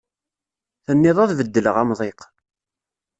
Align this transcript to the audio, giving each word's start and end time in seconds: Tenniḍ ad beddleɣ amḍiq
Tenniḍ 0.85 1.17
ad 1.19 1.31
beddleɣ 1.39 1.75
amḍiq 1.81 2.21